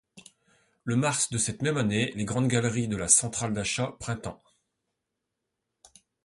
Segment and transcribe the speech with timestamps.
[0.83, 4.41] Le mars de cette même année, les Grandes Galeries de la centrale d'achat Printemps.